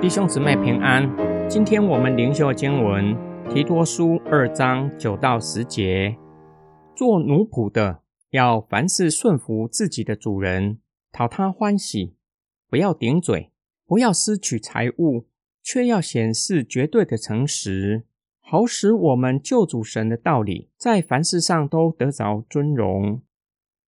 [0.00, 1.10] 弟兄姊妹平安，
[1.48, 3.16] 今天我们灵修经文
[3.48, 6.14] 提多书二章九到十节。
[6.94, 10.78] 做奴仆的要凡事顺服自己的主人，
[11.10, 12.14] 讨他欢喜，
[12.68, 13.50] 不要顶嘴，
[13.86, 15.26] 不要失取财物，
[15.62, 18.04] 却要显示绝对的诚实，
[18.40, 23.22] 好使我们救主神的道理在凡事上都得着尊荣。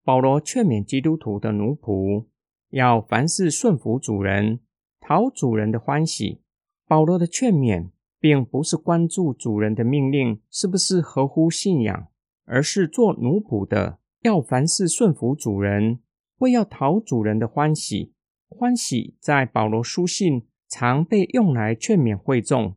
[0.06, 2.26] 保罗劝勉基督徒的奴仆
[2.70, 4.60] 要凡事顺服主人。
[5.00, 6.42] 讨主人的欢喜，
[6.86, 12.06] 保罗的劝勉，并不是关注主人的命令是不是合乎信仰，
[12.44, 15.98] 而是做奴仆的要凡事顺服主人，
[16.36, 18.14] 为要讨主人的欢喜。
[18.48, 22.76] 欢喜在保罗书信常被用来劝勉会众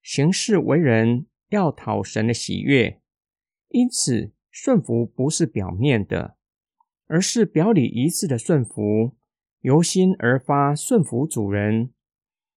[0.00, 3.00] 行事为人要讨神的喜悦。
[3.70, 6.36] 因此，顺服不是表面的，
[7.10, 9.16] 而是表里一致的顺服。
[9.62, 11.90] 由心而发，顺服主人。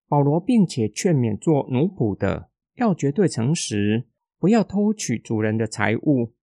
[0.07, 4.05] 保罗并且劝勉做奴仆的要绝对诚实，
[4.37, 6.33] 不要偷取主人的财物。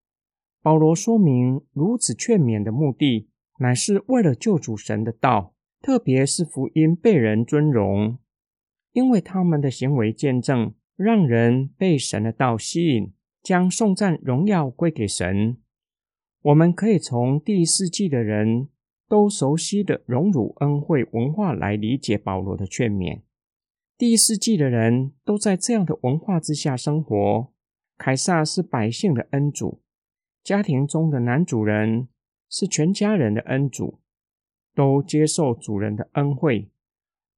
[0.60, 3.28] 保罗说明如此劝勉的目的，
[3.60, 8.18] 乃是为了救主神的道，特别是福音被人尊荣，
[8.92, 15.58] 因为他们的行为见证，让人被神的道吸引，将颂赞荣耀归给神。
[16.42, 18.68] 我们可以从第四纪的人。
[19.10, 23.22] 都熟悉的荣辱恩惠文化来理解保罗的劝勉。
[23.98, 27.52] 第一世纪的人都在这样的文化之下生活。
[27.98, 29.80] 凯撒是百姓的恩主，
[30.44, 32.06] 家庭中的男主人
[32.48, 33.98] 是全家人的恩主，
[34.76, 36.70] 都接受主人的恩惠。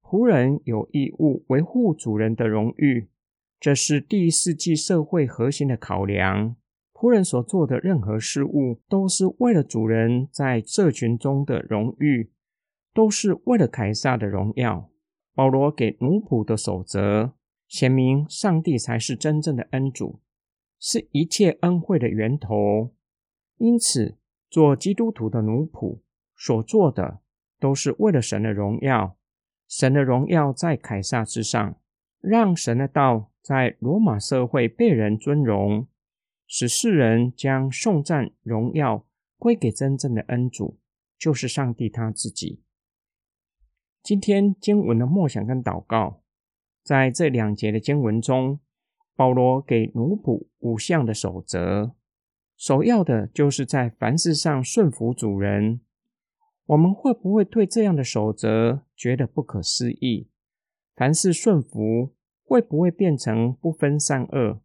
[0.03, 3.07] 仆人有义务维护主人的荣誉，
[3.59, 6.55] 这是第一世纪社会核心的考量。
[7.03, 12.31] 仆人所做的任何事物，都是为了主人在社群中的荣誉，
[12.93, 14.89] 都是为了凯撒的荣耀。
[15.35, 17.33] 保罗给奴仆的守则，
[17.67, 20.21] 显明上帝才是真正的恩主，
[20.79, 22.93] 是一切恩惠的源头。
[23.57, 24.17] 因此，
[24.49, 25.99] 做基督徒的奴仆
[26.37, 27.19] 所做的，
[27.59, 29.17] 都是为了神的荣耀。
[29.67, 31.75] 神的荣耀在凯撒之上，
[32.21, 35.85] 让神的道在罗马社会被人尊荣。
[36.55, 39.07] 使世人将颂赞荣耀
[39.39, 40.77] 归给真正的恩主，
[41.17, 42.61] 就是上帝他自己。
[44.03, 46.21] 今天经文的默想跟祷告，
[46.83, 48.59] 在这两节的经文中，
[49.15, 51.95] 保罗给奴仆五项的守则，
[52.55, 55.81] 首要的就是在凡事上顺服主人。
[56.67, 60.29] 我们会不会对这样的守则觉得不可思议？
[60.95, 64.61] 凡事顺服会不会变成不分善恶？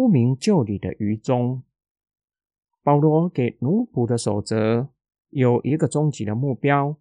[0.00, 1.62] 不明就里的愚忠，
[2.82, 4.88] 保罗给奴仆的守则
[5.28, 6.96] 有一个终极的目标，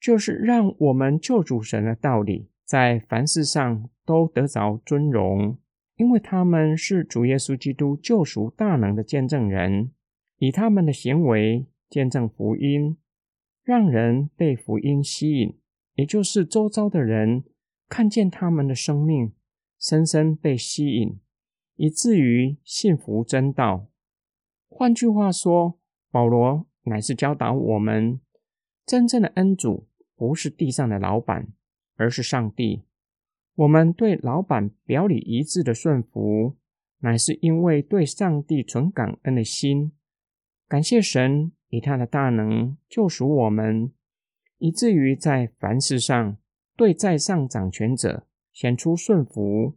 [0.00, 5.56] 就是让我们救主神的道理在凡事上都得着尊荣，
[5.94, 9.92] 因为他们是主耶稣基督救赎大能的见证人，
[10.38, 12.96] 以他们的行为见证福音，
[13.62, 15.56] 让人被福音吸引，
[15.94, 17.44] 也就是周遭的人
[17.88, 19.32] 看见他们的生命，
[19.78, 21.20] 深深被吸引。
[21.76, 23.86] 以至于信服真道。
[24.68, 25.78] 换句话说，
[26.10, 28.20] 保罗乃是教导我们，
[28.84, 29.86] 真正的恩主
[30.16, 31.48] 不是地上的老板，
[31.96, 32.82] 而是上帝。
[33.54, 36.56] 我们对老板表里一致的顺服，
[36.98, 39.92] 乃是因为对上帝存感恩的心，
[40.66, 43.92] 感谢神以他的大能救赎我们，
[44.58, 46.36] 以至于在凡事上
[46.76, 49.76] 对在上掌权者显出顺服。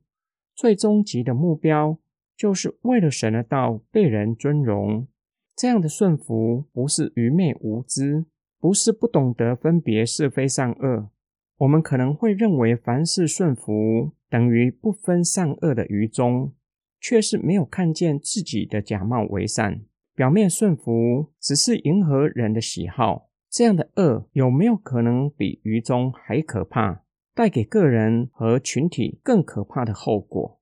[0.58, 2.00] 最终极的目标，
[2.36, 5.08] 就是为了神的道被人尊荣。
[5.56, 8.26] 这样的顺服，不是愚昧无知，
[8.60, 11.12] 不是不懂得分别是非善恶。
[11.58, 16.52] 我们可能会认为，凡事顺服等于不分善恶的愚忠，
[17.00, 19.82] 却是没有看见自己的假冒为善。
[20.16, 27.04] 表面顺服只是迎合人的喜好，这样的恶有没有可能比愚忠还可怕？
[27.36, 30.57] 带给个人和群体更可怕的后果。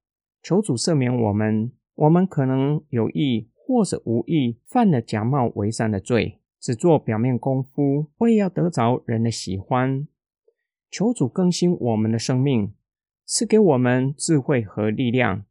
[0.45, 10.07] 求主赦免我们，我们可能有意或者无意犯了假冒为善的罪，只做表面功夫，为要得着人的喜欢。
[10.91, 12.75] 求主更新我们的生命，
[13.25, 15.45] 赐给我们智慧和力量，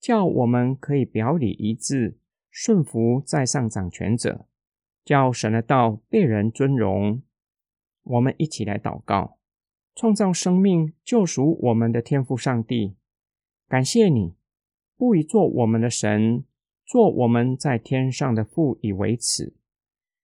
[0.00, 2.18] 叫我们可以表里一致，
[2.50, 4.46] 顺服在上掌权者，
[5.04, 7.22] 叫神的道被人尊荣。
[8.02, 9.38] 我们一起来祷告。
[9.94, 12.96] 创造生命、救赎我们的天父上帝，
[13.68, 14.34] 感谢你
[14.96, 16.44] 不以做我们的神，
[16.84, 19.54] 做我们在天上的父以为耻。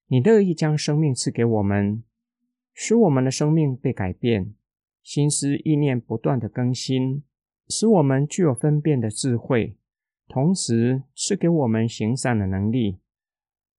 [0.07, 2.03] 你乐意将生命赐给我们，
[2.75, 4.55] 使我们的生命被改变，
[5.03, 7.23] 心思意念不断的更新，
[7.69, 9.77] 使我们具有分辨的智慧，
[10.29, 12.99] 同时赐给我们行善的能力，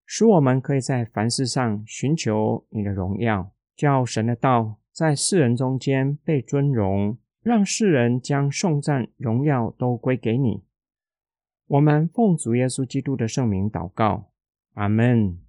[0.05, 7.17] 使我们可以在凡事上寻求你的荣耀，叫神的道在世人中间被尊荣。
[7.41, 10.63] 让世人将颂赞、荣耀都归给你。
[11.67, 14.31] 我们奉主耶稣基督的圣名祷告，
[14.73, 15.39] 阿门。